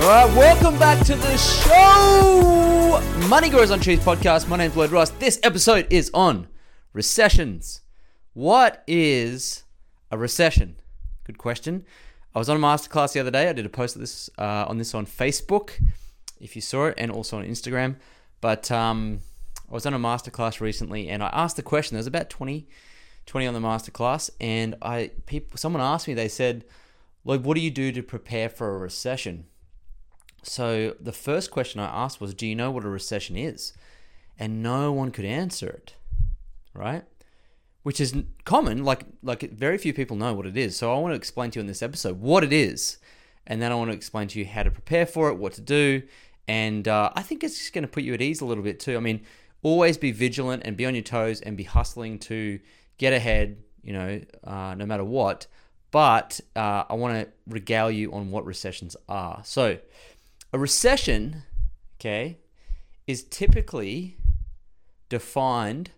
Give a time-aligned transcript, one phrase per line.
[0.00, 3.02] All right, welcome back to the show.
[3.28, 4.48] Money Grows on Trees podcast.
[4.48, 5.10] My name's Lloyd Ross.
[5.10, 6.48] This episode is on
[6.94, 7.82] recessions.
[8.32, 9.64] What is
[10.10, 10.76] a recession?
[11.24, 11.84] Good question.
[12.34, 13.50] I was on a masterclass the other day.
[13.50, 15.72] I did a post this uh, on this on Facebook,
[16.40, 17.96] if you saw it, and also on Instagram.
[18.40, 19.20] But um,
[19.70, 21.96] I was on a masterclass recently, and I asked the question.
[21.96, 22.66] There was about 20,
[23.26, 26.14] 20 on the masterclass, and I people someone asked me.
[26.14, 26.64] They said,
[27.22, 29.44] "Lloyd, what do you do to prepare for a recession?"
[30.42, 33.72] So the first question I asked was, "Do you know what a recession is?"
[34.38, 35.94] And no one could answer it,
[36.74, 37.04] right?
[37.82, 38.14] Which is
[38.44, 38.84] common.
[38.84, 40.76] Like like very few people know what it is.
[40.76, 42.98] So I want to explain to you in this episode what it is,
[43.46, 45.60] and then I want to explain to you how to prepare for it, what to
[45.60, 46.02] do,
[46.48, 48.80] and uh, I think it's just going to put you at ease a little bit
[48.80, 48.96] too.
[48.96, 49.22] I mean,
[49.62, 52.60] always be vigilant and be on your toes and be hustling to
[52.98, 53.58] get ahead.
[53.82, 55.46] You know, uh, no matter what.
[55.90, 59.40] But uh, I want to regale you on what recessions are.
[59.44, 59.78] So,
[60.52, 61.42] a recession,
[61.98, 62.38] okay,
[63.06, 64.16] is typically
[65.08, 65.90] defined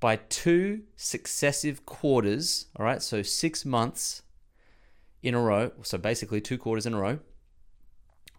[0.00, 4.22] by two successive quarters, all right, so six months
[5.22, 7.18] in a row, so basically two quarters in a row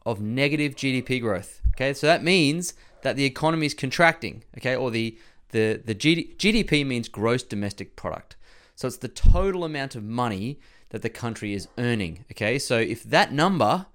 [0.06, 1.62] of negative GDP growth.
[1.76, 5.18] Okay, so that means that the economy is contracting, okay, or the
[5.52, 8.36] the the GD, GDP means gross domestic product.
[8.76, 10.60] So it's the total amount of money
[10.90, 12.60] that the country is earning, okay?
[12.60, 13.88] So if that number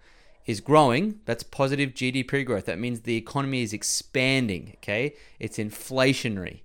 [0.47, 2.67] is growing, that's positive GDP growth.
[2.67, 5.15] That means the economy is expanding, okay?
[5.39, 6.63] It's inflationary,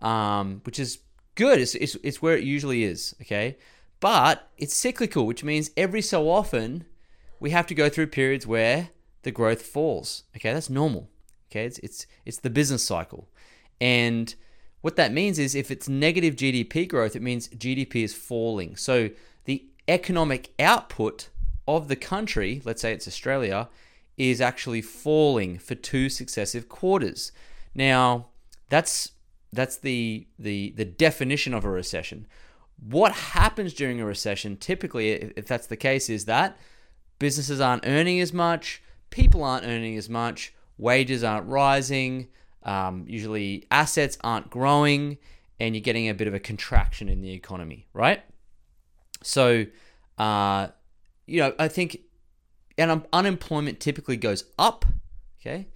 [0.00, 0.98] um, which is
[1.34, 1.60] good.
[1.60, 3.58] It's, it's, it's where it usually is, okay?
[4.00, 6.86] But it's cyclical, which means every so often
[7.40, 8.90] we have to go through periods where
[9.22, 10.52] the growth falls, okay?
[10.52, 11.10] That's normal,
[11.50, 11.66] okay?
[11.66, 13.28] It's, it's, it's the business cycle.
[13.80, 14.34] And
[14.80, 18.76] what that means is if it's negative GDP growth, it means GDP is falling.
[18.76, 19.10] So
[19.44, 21.28] the economic output
[21.68, 23.68] of the country, let's say it's Australia,
[24.16, 27.30] is actually falling for two successive quarters.
[27.74, 28.28] Now,
[28.70, 29.12] that's
[29.52, 32.26] that's the the the definition of a recession.
[32.80, 36.56] What happens during a recession, typically, if that's the case, is that
[37.18, 42.28] businesses aren't earning as much, people aren't earning as much, wages aren't rising,
[42.62, 45.18] um, usually assets aren't growing,
[45.58, 48.22] and you're getting a bit of a contraction in the economy, right?
[49.22, 49.66] So,
[50.16, 50.68] uh,
[51.28, 52.00] you know, I think,
[52.76, 54.84] and um, unemployment typically goes up,
[55.40, 55.68] okay,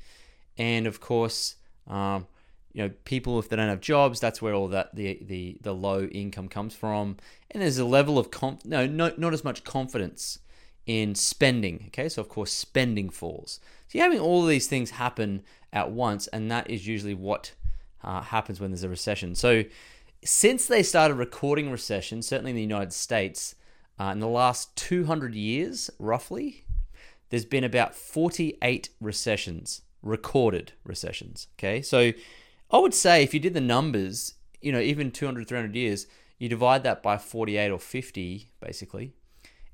[0.56, 2.26] and of course, um,
[2.72, 5.74] you know, people if they don't have jobs, that's where all that the the the
[5.74, 7.16] low income comes from,
[7.50, 8.28] and there's a level of
[8.64, 10.38] no, no, not as much confidence
[10.86, 13.60] in spending, okay, so of course, spending falls.
[13.88, 15.42] So you're having all these things happen
[15.72, 17.52] at once, and that is usually what
[18.02, 19.34] uh, happens when there's a recession.
[19.34, 19.64] So,
[20.24, 23.54] since they started recording recessions, certainly in the United States,
[23.98, 26.64] uh, in the last 200 years, roughly,
[27.30, 31.48] there's been about 48 recessions, recorded recessions.
[31.58, 32.12] Okay, so
[32.70, 36.06] I would say if you did the numbers, you know, even 200, 300 years,
[36.38, 39.12] you divide that by 48 or 50, basically,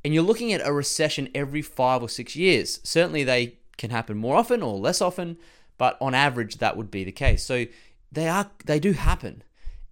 [0.04, 2.80] and you're looking at a recession every five or six years.
[2.82, 5.38] Certainly, they can happen more often or less often,
[5.78, 7.44] but on average, that would be the case.
[7.44, 7.66] So
[8.12, 9.42] they are, they do happen,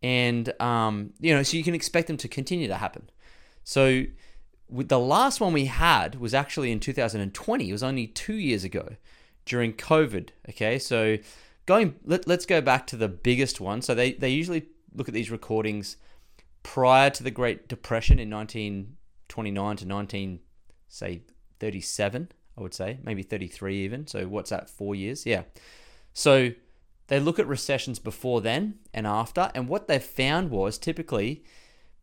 [0.02, 3.10] and um, you know, so you can expect them to continue to happen.
[3.66, 4.04] So
[4.70, 7.68] the last one we had was actually in 2020.
[7.68, 8.94] It was only two years ago
[9.44, 10.28] during COVID.
[10.50, 11.18] Okay, so
[11.66, 13.82] going let, let's go back to the biggest one.
[13.82, 15.96] So they they usually look at these recordings
[16.62, 20.40] prior to the Great Depression in 1929 to 19
[20.88, 21.22] say
[21.58, 22.30] 37.
[22.56, 24.06] I would say maybe 33 even.
[24.06, 24.70] So what's that?
[24.70, 25.26] Four years?
[25.26, 25.42] Yeah.
[26.14, 26.52] So
[27.08, 31.42] they look at recessions before then and after, and what they found was typically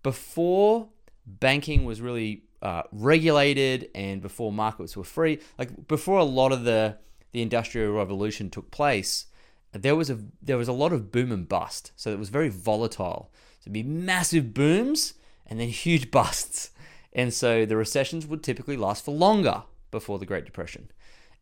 [0.03, 0.89] before
[1.25, 6.63] banking was really uh, regulated and before markets were free, like before a lot of
[6.63, 6.97] the
[7.31, 9.25] the industrial revolution took place,
[9.73, 11.91] there was a there was a lot of boom and bust.
[11.95, 13.31] So it was very volatile.
[13.59, 15.15] So it'd be massive booms
[15.45, 16.71] and then huge busts.
[17.11, 20.89] And so the recessions would typically last for longer before the Great Depression,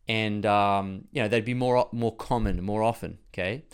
[0.06, 3.18] and um, you know they'd be more more common more often.
[3.32, 3.64] Okay,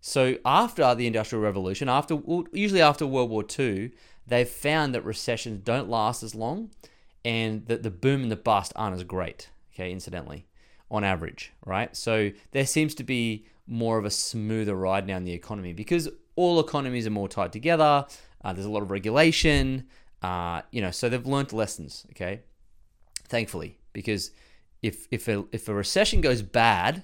[0.00, 2.20] so after the Industrial Revolution, after
[2.52, 3.92] usually after World War II,
[4.28, 6.70] they've found that recessions don't last as long,
[7.24, 9.50] and that the boom and the bust aren't as great.
[9.74, 10.46] Okay, incidentally,
[10.90, 11.96] on average, right?
[11.96, 16.08] So there seems to be more of a smoother ride now in the economy because
[16.36, 18.06] all economies are more tied together.
[18.42, 19.86] Uh, there's a lot of regulation,
[20.22, 22.40] uh, you know, so they've learned lessons, okay?
[23.24, 24.30] Thankfully, because
[24.82, 27.02] if if a, if a recession goes bad,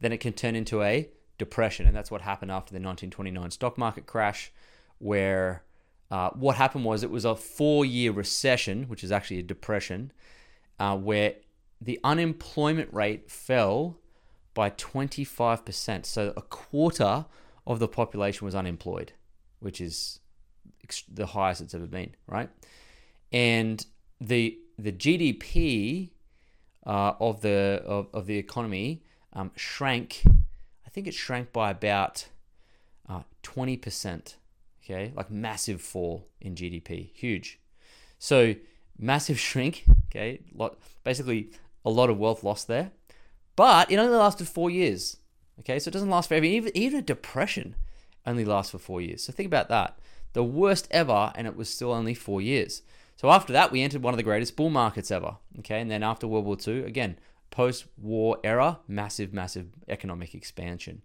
[0.00, 1.08] then it can turn into a
[1.38, 4.52] depression, and that's what happened after the 1929 stock market crash,
[4.98, 5.62] where
[6.12, 10.12] uh, what happened was it was a four-year recession, which is actually a depression,
[10.78, 11.36] uh, where
[11.80, 13.96] the unemployment rate fell
[14.52, 16.04] by 25%.
[16.04, 17.24] So a quarter
[17.66, 19.14] of the population was unemployed,
[19.60, 20.20] which is
[21.10, 22.50] the highest it's ever been, right?
[23.32, 23.84] And
[24.20, 26.10] the the GDP
[26.84, 30.24] uh, of the of, of the economy um, shrank.
[30.86, 32.28] I think it shrank by about
[33.08, 34.36] uh, twenty percent.
[34.82, 37.60] Okay, like massive fall in GDP, huge.
[38.18, 38.54] So
[38.98, 39.84] massive shrink.
[40.08, 41.50] Okay, lot basically
[41.84, 42.92] a lot of wealth lost there,
[43.56, 45.18] but it only lasted four years.
[45.60, 46.44] Okay, so it doesn't last forever.
[46.44, 47.76] Even even a depression
[48.26, 49.22] only lasts for four years.
[49.24, 49.98] So think about that.
[50.32, 52.82] The worst ever, and it was still only four years.
[53.16, 55.36] So after that, we entered one of the greatest bull markets ever.
[55.60, 57.18] Okay, and then after World War II, again,
[57.50, 61.02] post-war era, massive, massive economic expansion.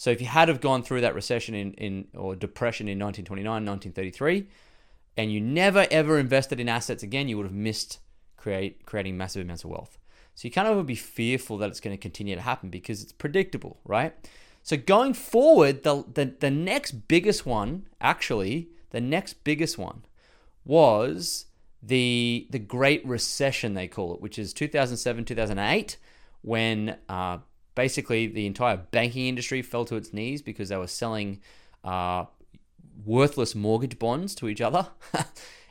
[0.00, 3.44] So if you had have gone through that recession in, in or depression in 1929,
[3.44, 4.48] 1933,
[5.18, 7.98] and you never ever invested in assets again, you would have missed
[8.38, 9.98] create creating massive amounts of wealth.
[10.34, 13.02] So you kind of would be fearful that it's going to continue to happen because
[13.02, 14.14] it's predictable, right?
[14.62, 20.06] So going forward, the, the, the next biggest one, actually, the next biggest one
[20.64, 21.44] was
[21.82, 25.98] the the Great Recession, they call it, which is 2007, 2008,
[26.40, 27.36] when uh,
[27.74, 31.40] basically the entire banking industry fell to its knees because they were selling
[31.84, 32.24] uh,
[33.04, 34.88] worthless mortgage bonds to each other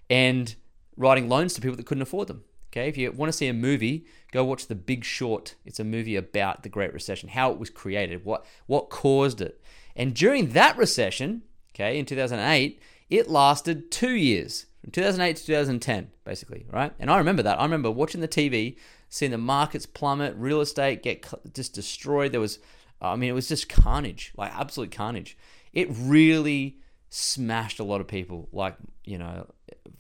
[0.09, 0.55] and
[0.97, 2.43] writing loans to people that couldn't afford them.
[2.71, 5.55] Okay, if you want to see a movie, go watch The Big Short.
[5.65, 9.59] It's a movie about the Great Recession, how it was created, what what caused it.
[9.95, 11.41] And during that recession,
[11.73, 12.79] okay, in 2008,
[13.09, 16.93] it lasted 2 years, from 2008 to 2010, basically, right?
[16.99, 17.59] And I remember that.
[17.59, 18.77] I remember watching the TV,
[19.09, 22.31] seeing the markets plummet, real estate get just destroyed.
[22.31, 22.59] There was
[23.01, 25.37] I mean, it was just carnage, like absolute carnage.
[25.73, 26.79] It really
[27.09, 28.49] smashed a lot of people.
[28.51, 28.75] Like,
[29.05, 29.47] you know,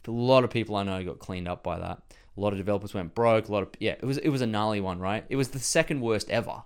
[0.07, 2.01] a lot of people I know got cleaned up by that.
[2.35, 3.47] A lot of developers went broke.
[3.47, 5.25] A lot of yeah, it was it was a gnarly one, right?
[5.29, 6.63] It was the second worst ever,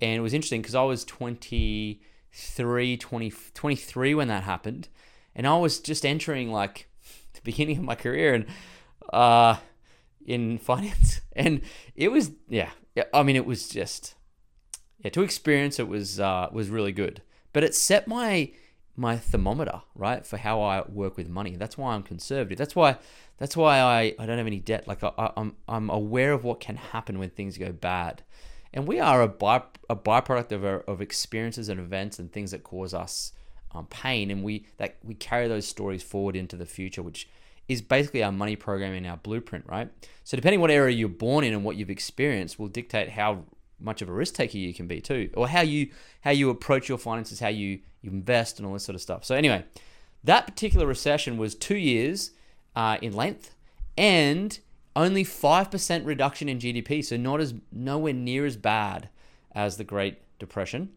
[0.00, 4.88] and it was interesting because I was 23, 20, 23 when that happened,
[5.34, 6.88] and I was just entering like
[7.34, 8.46] the beginning of my career and
[9.12, 9.56] uh
[10.24, 11.60] in finance, and
[11.94, 12.70] it was yeah.
[13.12, 14.14] I mean, it was just
[14.98, 17.22] yeah to experience it was uh was really good,
[17.52, 18.52] but it set my
[18.96, 21.56] my thermometer, right, for how I work with money.
[21.56, 22.58] That's why I'm conservative.
[22.58, 22.96] That's why
[23.38, 24.86] that's why I, I don't have any debt.
[24.86, 28.22] Like I, am I'm, I'm aware of what can happen when things go bad,
[28.72, 32.52] and we are a by a byproduct of our, of experiences and events and things
[32.52, 33.32] that cause us
[33.72, 37.28] um, pain, and we that we carry those stories forward into the future, which
[37.68, 39.90] is basically our money program in our blueprint, right?
[40.22, 43.44] So depending what area you're born in and what you've experienced will dictate how
[43.80, 45.90] much of a risk taker you can be too, or how you
[46.20, 49.24] how you approach your finances, how you you invest, and all this sort of stuff.
[49.24, 49.64] So anyway,
[50.22, 52.32] that particular recession was two years
[52.76, 53.54] uh, in length
[53.96, 54.58] and
[54.96, 57.04] only five percent reduction in GDP.
[57.04, 59.08] So not as nowhere near as bad
[59.52, 60.90] as the Great Depression.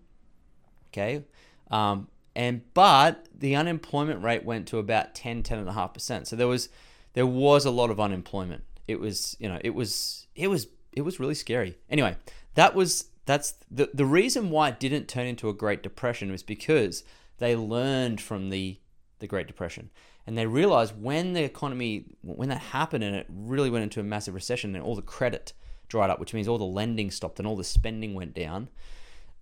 [0.91, 1.23] Okay,
[1.71, 6.27] um, and but the unemployment rate went to about 10 10 and a half percent.
[6.27, 6.69] So there was
[7.13, 8.63] there was a lot of unemployment.
[8.87, 11.77] It was you know it was it was it was really scary.
[11.89, 12.15] Anyway
[12.53, 16.43] that was that's the the reason why it didn't turn into a Great Depression was
[16.43, 17.03] because
[17.39, 18.79] they learned from the
[19.17, 19.89] the Great Depression.
[20.27, 24.03] And they realized when the economy when that happened and it really went into a
[24.03, 25.53] massive recession and all the credit
[25.87, 28.69] dried up, which means all the lending stopped and all the spending went down.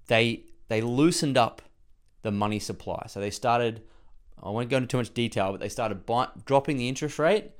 [0.07, 1.61] They they loosened up
[2.25, 3.05] the money supply.
[3.07, 3.83] So they started.
[4.41, 7.51] I won't go into too much detail, but they started buy, dropping the interest rate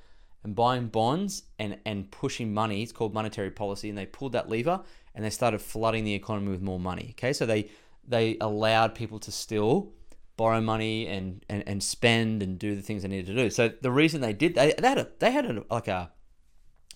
[0.44, 2.84] and buying bonds and, and pushing money.
[2.84, 4.82] It's called monetary policy, and they pulled that lever
[5.14, 7.08] and they started flooding the economy with more money.
[7.12, 7.70] Okay, so they
[8.08, 9.94] they allowed people to still
[10.38, 13.50] borrow money and, and, and spend and do the things they needed to do.
[13.50, 16.12] So the reason they did they, they had a, they had a, like a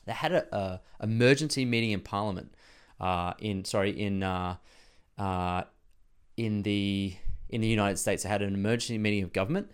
[0.06, 2.54] they had a, a emergency meeting in Parliament
[3.00, 4.58] uh, in sorry in uh,
[5.18, 5.64] uh,
[6.36, 7.16] in the
[7.50, 8.24] in the United States.
[8.24, 9.72] They had an emergency meeting of government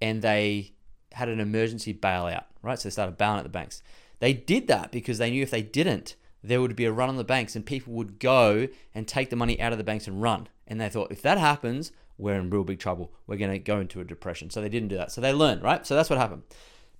[0.00, 0.72] and they
[1.12, 2.44] had an emergency bailout.
[2.62, 3.82] Right, so they started bailing out the banks.
[4.20, 6.14] They did that because they knew if they didn't,
[6.44, 9.36] there would be a run on the banks and people would go and take the
[9.36, 10.48] money out of the banks and run.
[10.66, 13.12] And they thought, if that happens, we're in real big trouble.
[13.26, 14.50] We're going to go into a depression.
[14.50, 15.10] So they didn't do that.
[15.10, 15.84] So they learned, right?
[15.84, 16.42] So that's what happened.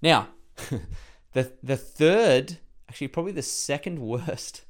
[0.00, 0.28] Now,
[1.32, 4.64] the the third, actually probably the second worst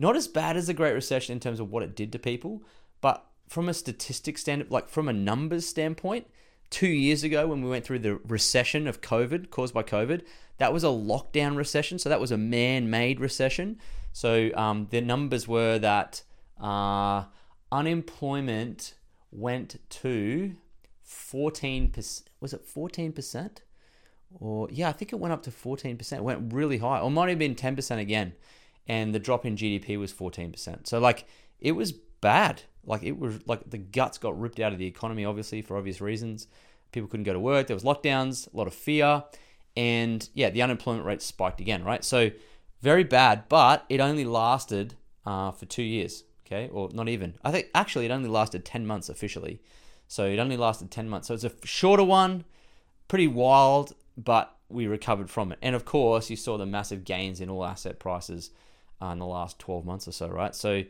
[0.00, 2.62] not as bad as the Great Recession in terms of what it did to people,
[3.02, 6.28] but from a statistics stand, like from a numbers standpoint,
[6.70, 10.22] two years ago when we went through the recession of COVID caused by COVID,
[10.58, 11.98] that was a lockdown recession.
[11.98, 13.80] So that was a man-made recession.
[14.12, 16.22] So um, the numbers were that
[16.62, 17.24] uh,
[17.72, 18.94] unemployment
[19.32, 20.54] went to
[21.04, 22.22] 14%.
[22.40, 23.50] Was it 14%?
[24.38, 26.12] Or, yeah, I think it went up to 14%.
[26.12, 27.00] It went really high.
[27.00, 28.34] Or might have been 10% again.
[28.86, 30.86] And the drop in GDP was 14%.
[30.86, 31.26] So, like,
[31.58, 32.62] it was bad.
[32.84, 36.00] Like, it was like the guts got ripped out of the economy, obviously, for obvious
[36.00, 36.46] reasons.
[36.92, 37.66] People couldn't go to work.
[37.66, 39.24] There was lockdowns, a lot of fear.
[39.76, 42.04] And yeah, the unemployment rate spiked again, right?
[42.04, 42.30] So,
[42.80, 44.94] very bad, but it only lasted
[45.26, 46.68] uh, for two years, okay?
[46.72, 47.34] Or not even.
[47.44, 49.60] I think actually it only lasted 10 months officially.
[50.08, 51.28] So it only lasted 10 months.
[51.28, 52.44] So it's a shorter one,
[53.06, 55.58] pretty wild, but we recovered from it.
[55.62, 58.50] And of course, you saw the massive gains in all asset prices
[59.00, 60.54] uh, in the last 12 months or so, right?
[60.54, 60.82] So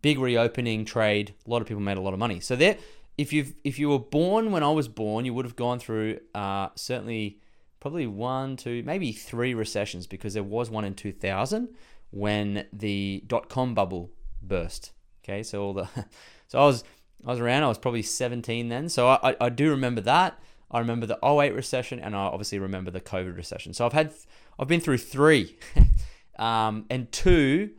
[0.00, 2.40] big reopening trade, a lot of people made a lot of money.
[2.40, 2.76] So there,
[3.18, 6.20] if you if you were born when I was born, you would have gone through
[6.34, 7.38] uh, certainly
[7.80, 11.68] probably one, two, maybe three recessions because there was one in 2000
[12.10, 14.92] when the dot com bubble burst.
[15.22, 15.88] Okay, so all the
[16.48, 16.84] so I was
[17.24, 17.62] I was around.
[17.62, 18.88] I was probably 17 then.
[18.88, 20.38] So I, I do remember that.
[20.70, 23.74] I remember the 08 recession, and I obviously remember the COVID recession.
[23.74, 24.12] So I've had,
[24.58, 25.56] I've been through three,
[26.38, 27.70] um, and two,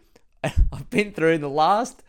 [0.71, 2.03] I've been through in the last,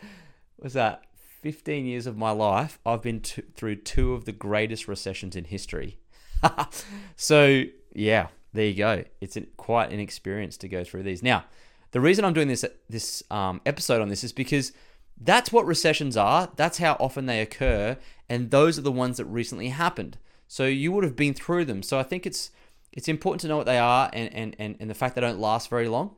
[0.59, 1.05] was that
[1.43, 2.79] 15 years of my life?
[2.85, 5.99] I've been through two of the greatest recessions in history.
[7.17, 7.65] so
[7.95, 9.05] yeah, there you go.
[9.21, 11.23] It's an, quite an experience to go through these.
[11.23, 11.45] Now,
[11.93, 14.73] the reason I'm doing this this um, episode on this is because
[15.21, 16.51] that's what recessions are.
[16.57, 17.97] That's how often they occur,
[18.29, 20.19] and those are the ones that recently happened.
[20.49, 21.83] So you would have been through them.
[21.83, 22.51] So I think it's
[22.93, 25.39] it's important to know what they are and and and, and the fact they don't
[25.39, 26.17] last very long.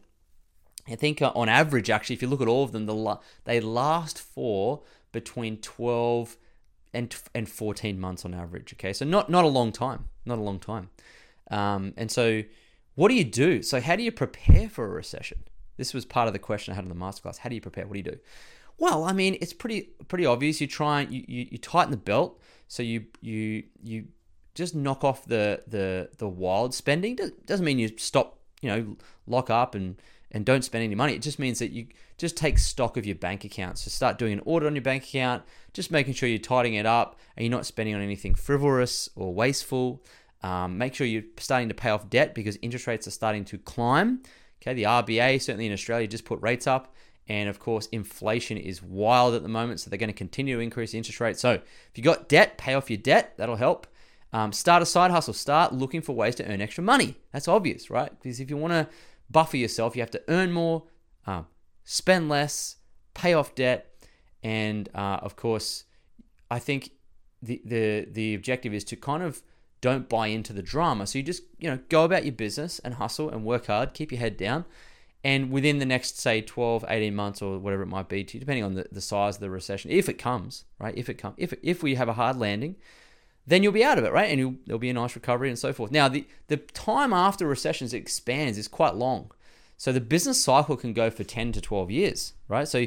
[0.88, 3.60] I think uh, on average, actually, if you look at all of them, the they
[3.60, 6.36] last for between 12
[6.94, 8.72] and and 14 months on average.
[8.74, 10.90] Okay, so not not a long time, not a long time.
[11.50, 12.42] Um, and so,
[12.94, 13.62] what do you do?
[13.62, 15.44] So how do you prepare for a recession?
[15.76, 17.38] This was part of the question I had in the masterclass.
[17.38, 17.86] How do you prepare?
[17.86, 18.18] What do you do?
[18.78, 20.60] Well, I mean, it's pretty pretty obvious.
[20.60, 24.06] You try and you, you, you tighten the belt, so you you you
[24.54, 27.18] just knock off the the the wild spending.
[27.44, 30.00] Doesn't mean you stop, you know, lock up and
[30.32, 31.14] and don't spend any money.
[31.14, 31.86] It just means that you
[32.18, 33.78] just take stock of your bank account.
[33.78, 36.86] So start doing an audit on your bank account, just making sure you're tidying it
[36.86, 40.02] up and you're not spending on anything frivolous or wasteful.
[40.42, 43.58] Um, make sure you're starting to pay off debt because interest rates are starting to
[43.58, 44.22] climb.
[44.62, 46.94] Okay, the RBA certainly in Australia just put rates up,
[47.28, 50.62] and of course, inflation is wild at the moment, so they're going to continue to
[50.62, 51.40] increase interest rates.
[51.40, 53.34] So if you've got debt, pay off your debt.
[53.36, 53.86] That'll help.
[54.32, 55.34] Um, start a side hustle.
[55.34, 57.16] Start looking for ways to earn extra money.
[57.32, 58.10] That's obvious, right?
[58.22, 58.88] Because if you want to
[59.30, 60.84] buffer yourself, you have to earn more,
[61.26, 61.46] um,
[61.84, 62.76] spend less,
[63.14, 63.92] pay off debt,
[64.42, 65.84] and uh, of course,
[66.50, 66.90] I think
[67.42, 69.42] the the the objective is to kind of
[69.80, 71.06] don't buy into the drama.
[71.06, 74.12] So you just you know go about your business and hustle and work hard, keep
[74.12, 74.64] your head down,
[75.26, 78.62] and within the next, say, 12, 18 months or whatever it might be, to, depending
[78.62, 80.96] on the, the size of the recession, if it comes, right?
[80.96, 82.76] If it comes, if, if we have a hard landing,
[83.46, 84.30] then you'll be out of it, right?
[84.30, 85.90] And there'll be a nice recovery and so forth.
[85.90, 89.30] Now, the, the time after recessions expands is quite long.
[89.76, 92.66] So the business cycle can go for 10 to 12 years, right?
[92.66, 92.86] So,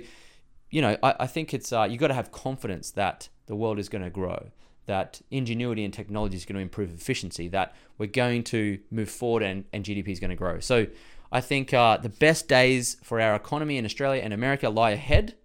[0.70, 3.80] you know, I, I think it's, uh, you've got to have confidence that the world
[3.80, 4.48] is going to grow,
[4.86, 9.44] that ingenuity and technology is going to improve efficiency, that we're going to move forward
[9.44, 10.60] and, and GDP is going to grow.
[10.60, 10.88] So
[11.32, 15.36] I think uh, the best days for our economy in Australia and America lie ahead.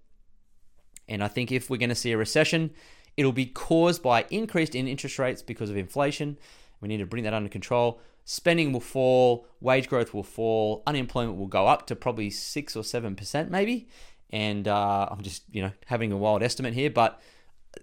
[1.09, 2.71] And I think if we're going to see a recession,
[3.17, 6.39] it'll be caused by increased in interest rates because of inflation.
[6.81, 8.01] We need to bring that under control.
[8.25, 12.83] Spending will fall, wage growth will fall, unemployment will go up to probably six or
[12.83, 13.89] seven percent, maybe.
[14.31, 17.21] And uh, I'm just you know having a wild estimate here, but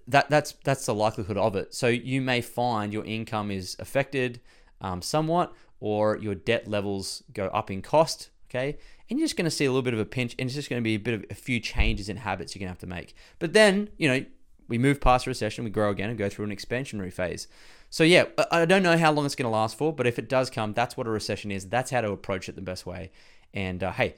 [0.07, 1.73] that that's that's the likelihood of it.
[1.73, 4.41] So you may find your income is affected
[4.81, 8.77] um, somewhat, or your debt levels go up in cost, okay?
[9.09, 10.69] And you're just going to see a little bit of a pinch, and it's just
[10.69, 12.79] going to be a bit of a few changes in habits you're going to have
[12.79, 13.13] to make.
[13.39, 14.25] But then, you know,
[14.71, 17.49] we move past recession, we grow again, and go through an expansionary phase.
[17.89, 20.29] So yeah, I don't know how long it's going to last for, but if it
[20.29, 21.67] does come, that's what a recession is.
[21.67, 23.11] That's how to approach it the best way.
[23.53, 24.15] And uh, hey,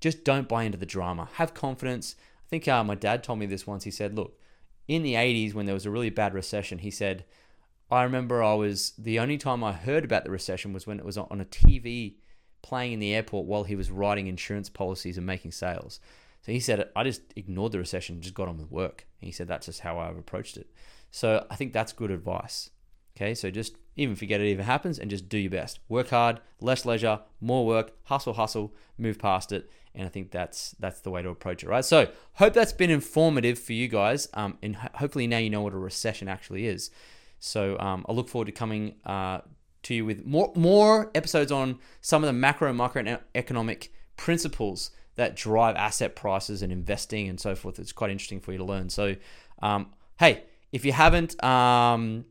[0.00, 1.28] just don't buy into the drama.
[1.34, 2.16] Have confidence.
[2.18, 3.84] I think uh, my dad told me this once.
[3.84, 4.40] He said, "Look,
[4.88, 7.26] in the '80s when there was a really bad recession, he said."
[7.92, 11.04] I remember I was the only time I heard about the recession was when it
[11.04, 12.14] was on a TV
[12.62, 15.98] playing in the airport while he was writing insurance policies and making sales.
[16.42, 19.06] So he said, I just ignored the recession just got on with work.
[19.20, 20.70] And he said, that's just how I've approached it.
[21.10, 22.70] So I think that's good advice.
[23.16, 25.80] Okay, so just even forget it even happens and just do your best.
[25.88, 30.74] Work hard, less leisure, more work, hustle, hustle, move past it, and I think that's
[30.78, 31.84] that's the way to approach it, right?
[31.84, 35.60] So hope that's been informative for you guys, um, and ho- hopefully now you know
[35.62, 36.90] what a recession actually is.
[37.40, 39.40] So um, I look forward to coming uh,
[39.82, 45.36] to you with more more episodes on some of the macro and microeconomic principles that
[45.36, 47.78] drive asset prices and investing and so forth.
[47.78, 48.88] It's quite interesting for you to learn.
[48.88, 49.16] So,
[49.60, 52.24] um, hey, if you haven't um,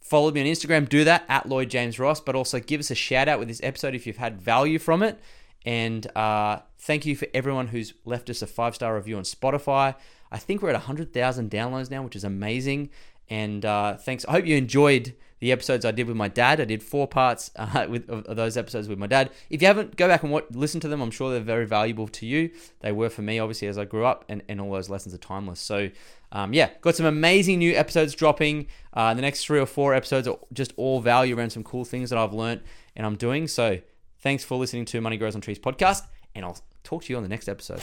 [0.00, 2.96] followed me on Instagram, do that at Lloyd James Ross, but also give us a
[2.96, 5.20] shout out with this episode if you've had value from it.
[5.64, 9.94] And uh, thank you for everyone who's left us a five star review on Spotify.
[10.32, 12.90] I think we're at 100,000 downloads now, which is amazing.
[13.30, 14.24] And uh, thanks.
[14.26, 16.60] I hope you enjoyed the episodes I did with my dad.
[16.60, 19.30] I did four parts uh, with of, those episodes with my dad.
[19.50, 21.00] If you haven't, go back and listen to them.
[21.00, 22.50] I'm sure they're very valuable to you.
[22.80, 25.18] They were for me, obviously, as I grew up, and, and all those lessons are
[25.18, 25.60] timeless.
[25.60, 25.90] So,
[26.32, 28.66] um, yeah, got some amazing new episodes dropping.
[28.92, 32.10] Uh, the next three or four episodes are just all value around some cool things
[32.10, 32.62] that I've learned
[32.96, 33.46] and I'm doing.
[33.48, 33.78] So,
[34.20, 36.02] thanks for listening to Money Grows on Trees podcast,
[36.34, 37.82] and I'll talk to you on the next episode.